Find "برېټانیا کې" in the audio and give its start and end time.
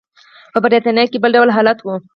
0.63-1.21